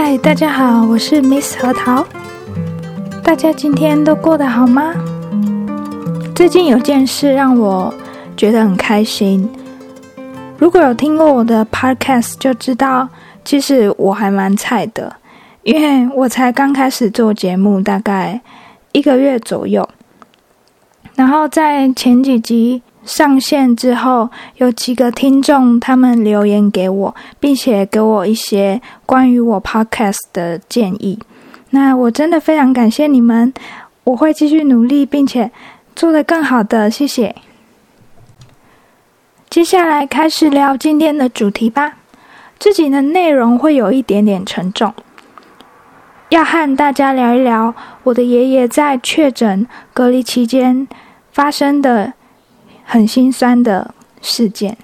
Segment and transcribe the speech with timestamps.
[0.00, 2.06] 嗨，大家好，我是 Miss 核桃。
[3.24, 4.94] 大家今天都过得好吗？
[6.36, 7.92] 最近有件事让我
[8.36, 9.50] 觉得很开心。
[10.56, 13.08] 如果有听过我的 Podcast，就知道
[13.44, 15.16] 其实我还蛮菜的，
[15.64, 18.40] 因为我才刚开始做节目，大概
[18.92, 19.88] 一个月左右。
[21.16, 22.82] 然后在前几集。
[23.08, 31.18] 上线之后，有几个听众他们留言给我，并且给我一些关于我 podcast 的建议。
[31.70, 33.52] 那我真的非常感谢你们，
[34.04, 35.50] 我会继续努力，并且
[35.96, 36.90] 做得更好的。
[36.90, 37.34] 谢谢。
[39.48, 41.96] 接下来开始聊今天的主题吧。
[42.58, 44.92] 自己的内容会有一点点沉重，
[46.28, 50.86] 要和大家聊一聊我的爷爷在确诊隔离期间
[51.32, 52.12] 发生的。
[52.90, 54.78] 很心酸的事件，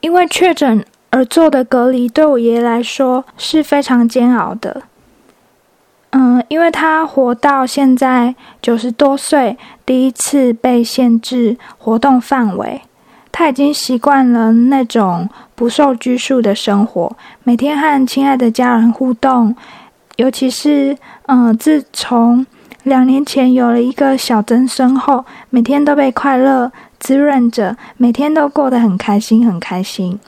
[0.00, 4.82] 因为确诊而做的隔离，对我爷爷来说是非常煎熬的。
[6.10, 12.82] 嗯，因为他活到现在九十多岁，第一次被限制活动范围，
[13.32, 19.56] 他已经习惯了那种不受拘束的生活，每天和亲爱的家人互动，
[20.14, 22.46] 尤其是嗯，自从。
[22.84, 30.20] 两年前有了一个小曾生后，每天都被快乐滋润着，每天都过得很开心，很开心。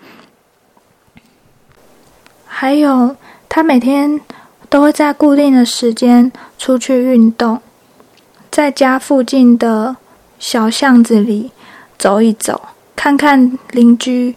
[2.46, 3.14] 还有，
[3.46, 4.18] 他每天
[4.70, 7.60] 都会在固定的时间出去运动，
[8.50, 9.96] 在家附近的
[10.38, 11.50] 小巷子里
[11.98, 14.34] 走一走，看看邻居，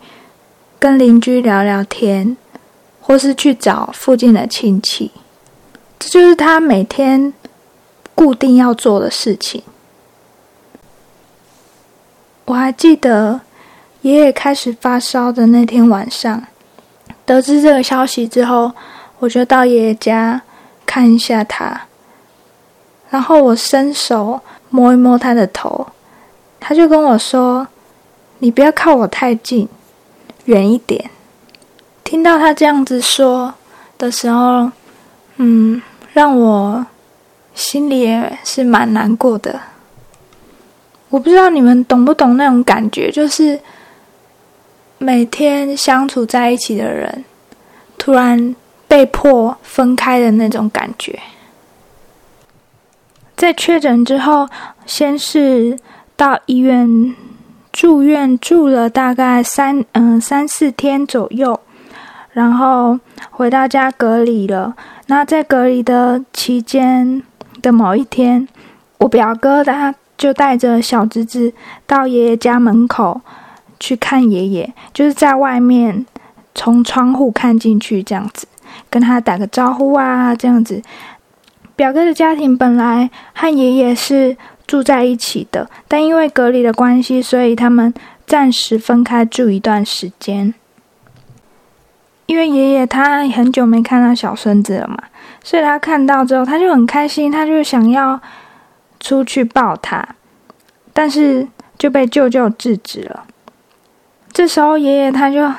[0.78, 2.36] 跟邻居聊聊天，
[3.00, 5.12] 或是去找附近的亲戚。
[5.98, 7.34] 这就是他每天。
[8.20, 9.64] 固定要做的事情。
[12.44, 13.40] 我还记得
[14.02, 16.44] 爷爷开始发烧的那天晚上，
[17.26, 18.74] 得知这个消息之后，
[19.20, 20.42] 我就到爷爷家
[20.86, 21.84] 看一下他，
[23.10, 25.88] 然后我伸手摸一摸他的头，
[26.60, 27.70] 他就跟我说
[28.40, 29.70] ：“你不要靠我太近，
[30.44, 31.10] 远一点。”
[32.04, 33.54] 听到他这样子说
[33.98, 34.70] 的时候，
[35.38, 36.86] 嗯，让我。
[37.60, 39.60] 心里也是蛮难过的。
[41.10, 43.60] 我不知道你们懂不懂那种感觉，就是
[44.98, 47.26] 每天相处在一起的人，
[47.98, 48.56] 突然
[48.88, 51.20] 被迫分开的那种感觉。
[53.36, 54.48] 在确诊之后，
[54.86, 55.78] 先是
[56.16, 57.14] 到医院
[57.74, 61.60] 住院住了大概三嗯三四天左右，
[62.32, 62.98] 然后
[63.32, 64.76] 回到家隔离了。
[65.08, 67.22] 那在隔离的期间。
[67.62, 68.48] 的某一天，
[68.98, 71.54] 我表哥他就带着小侄子
[71.86, 73.22] 到爷爷家门口
[73.80, 76.06] 去看爷爷，就是在外面
[76.54, 78.48] 从窗户看进去这样子，
[78.90, 80.82] 跟他打个招呼啊，这样子。
[81.76, 84.36] 表哥的家庭本来和爷爷是
[84.68, 87.94] 住在一起的，但因为隔离的关系，所以他们
[88.28, 90.54] 暂时分开住一段时间。
[92.26, 94.98] 因为爷爷他很久没看到小孙子了嘛。
[95.44, 98.20] 所以他看到之后，他就很开心，他就想要
[99.00, 100.08] 出去抱他，
[100.94, 103.26] 但是就被舅舅制止了。
[104.32, 105.52] 这时候爷爷他就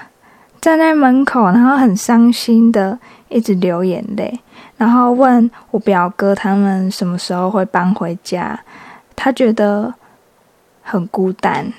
[0.61, 2.99] 站在门口，然后很伤心的
[3.29, 4.41] 一直流眼泪，
[4.77, 8.61] 然后问我表哥他们什么时候会搬回家。
[9.17, 9.93] 他觉得
[10.83, 11.73] 很孤单。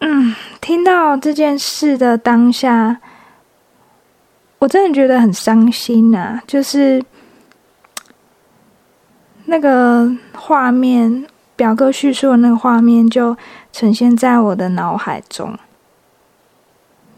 [0.00, 2.98] 嗯，听到这件事的当下。
[4.60, 7.02] 我真的觉得很伤心呐，就是
[9.46, 11.26] 那个画面，
[11.56, 13.34] 表哥叙述的那个画面就
[13.72, 15.58] 呈现在我的脑海中。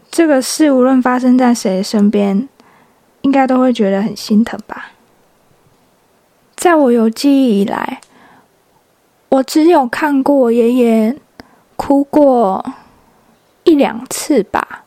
[0.09, 2.47] 这个事无论发生在谁身边，
[3.23, 4.91] 应该都会觉得很心疼吧。
[6.55, 7.99] 在我有记忆以来，
[9.27, 11.13] 我只有看过爷爷
[11.75, 12.65] 哭过
[13.65, 14.85] 一两次吧，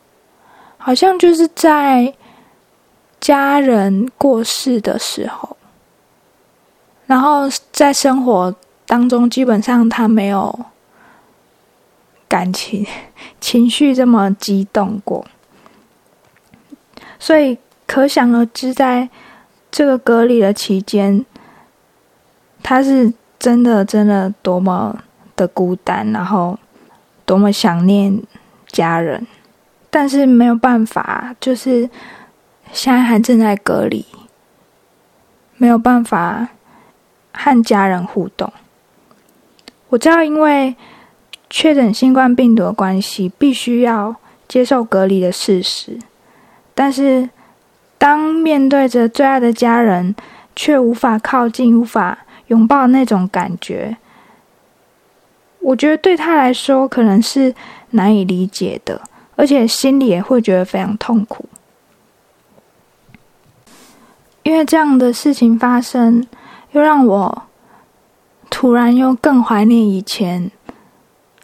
[0.79, 2.15] 好像就是在。
[3.27, 5.57] 家人过世的时候，
[7.07, 7.41] 然后
[7.73, 10.57] 在生活当中，基本上他没有
[12.29, 12.87] 感情
[13.41, 15.27] 情绪这么激动过，
[17.19, 19.09] 所以可想而知，在
[19.69, 21.25] 这个隔离的期间，
[22.63, 24.97] 他是真的真的多么
[25.35, 26.57] 的孤单，然后
[27.25, 28.23] 多么想念
[28.67, 29.27] 家人，
[29.89, 31.89] 但是没有办法，就是。
[32.71, 34.05] 现在还正在隔离，
[35.57, 36.49] 没有办法
[37.33, 38.51] 和家人互动。
[39.89, 40.75] 我知道，因为
[41.49, 44.15] 确诊新冠病毒的关系，必须要
[44.47, 45.97] 接受隔离的事实。
[46.75, 47.29] 但是，
[47.97, 50.13] 当面对着最爱的家人，
[50.55, 53.97] 却无法靠近、无法拥抱那种感觉，
[55.59, 57.55] 我觉得对他来说可能是
[57.91, 59.01] 难以理解的，
[59.35, 61.47] 而且心里也会觉得非常痛苦。
[64.47, 66.25] 因为这样的事情发生，
[66.71, 67.43] 又让我
[68.49, 70.49] 突然又更怀念以前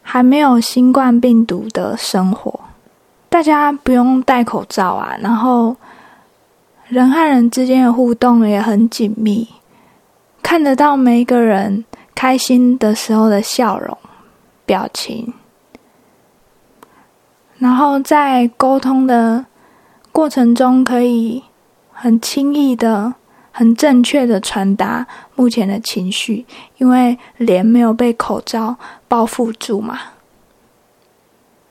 [0.01, 2.61] 还没有新冠病毒的生活。
[3.27, 5.75] 大家不用戴口罩啊，然后。
[6.89, 9.47] 人和人之间的互动也很紧密，
[10.43, 11.83] 看得到每一个人
[12.13, 13.97] 开心的时候的笑容、
[14.65, 15.33] 表情，
[17.57, 19.45] 然后在沟通的
[20.11, 21.43] 过程中，可以
[21.93, 23.13] 很轻易的、
[23.51, 26.45] 很正确的传达目前的情绪，
[26.77, 28.75] 因为脸没有被口罩
[29.07, 29.99] 包覆住嘛。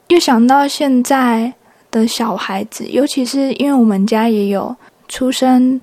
[0.09, 1.53] 又想到现在
[1.91, 4.75] 的小孩子，尤其是因为我们家也有。
[5.09, 5.79] 出生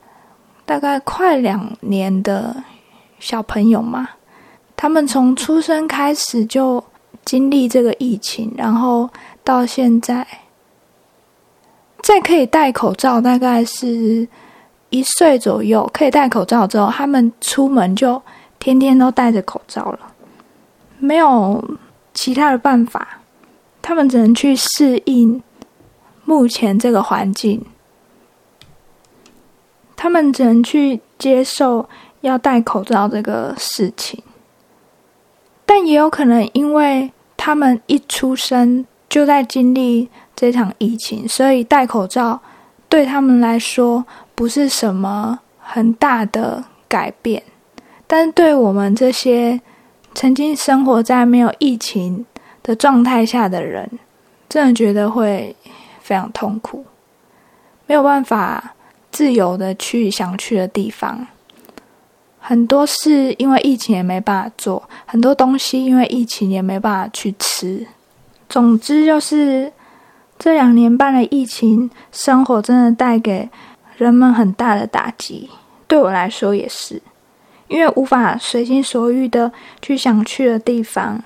[0.66, 2.64] 大概快两年的
[3.20, 4.10] 小朋友嘛，
[4.76, 6.84] 他们从出生开始就
[7.24, 9.08] 经历这个疫情，然后
[9.44, 10.26] 到现在，
[12.10, 14.28] 在可以戴口罩，大概是
[14.90, 18.20] 一岁左右可以戴口罩之后，他们出门就
[18.58, 20.00] 天天都戴着口罩了，
[20.98, 21.64] 没有
[22.16, 23.20] 其他的办法，
[23.80, 25.44] 他们只能去适应
[26.26, 27.64] 目前这个环境。
[29.96, 31.88] 他们只能去接受
[32.22, 34.24] 要戴口罩这个事情，
[35.64, 40.10] 但也有可能因为他们一出生就在经历
[40.40, 42.40] 这场疫情，所以戴口罩
[42.88, 47.44] 对他们来说不是什么很大的改变。
[48.08, 49.60] 但是对我们这些
[50.16, 52.26] 曾经生活在没有疫情
[52.64, 53.90] 的状态下的人，
[54.48, 55.54] 真的觉得会
[56.00, 56.86] 非常痛苦，
[57.86, 58.76] 没有办法。
[59.12, 61.26] 自由的去想去的地方，
[62.40, 67.88] 很多事因为疫情也没办法做，很多东西因为疫情也没办法去吃。
[68.48, 69.74] 总之就是
[70.40, 73.48] 这两年半的疫情，生活真的带给
[73.98, 75.48] 人们很大的打击。
[75.88, 77.00] 对我来说也是，
[77.68, 79.52] 因为无法随心所欲的
[79.82, 81.22] 去想去的地方。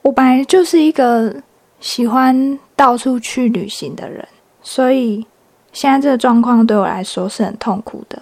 [0.00, 1.42] 我本来就是一个
[1.80, 4.26] 喜欢到处去旅行的人，
[4.62, 5.26] 所以。
[5.72, 8.20] 现在这个状况对我来说是很痛苦的，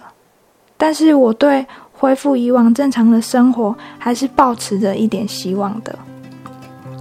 [0.77, 5.97] 但是我对恢复以往正常的生活还是抱持着一点希望的。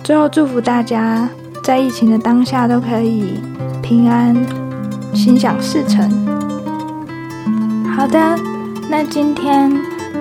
[0.02, 1.28] 最后祝福大家
[1.68, 3.34] 在疫情的当下都可以
[3.82, 4.34] 平安、
[5.12, 6.10] 心想事成。
[7.94, 8.18] 好的，
[8.88, 9.70] 那今天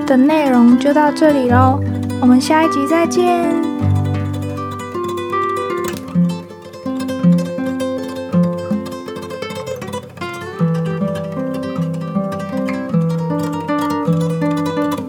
[0.05, 1.79] 的内容就到这里喽，
[2.19, 3.66] 我们下一集再见。